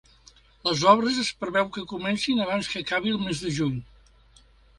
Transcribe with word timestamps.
Les 0.69 0.79
obres 0.91 1.19
es 1.23 1.29
preveu 1.43 1.69
que 1.75 1.83
comencin 1.91 2.41
abans 2.47 2.71
que 2.73 2.83
acabi 2.87 3.15
el 3.19 3.21
mes 3.27 3.45
de 3.45 3.53
juny. 3.61 3.79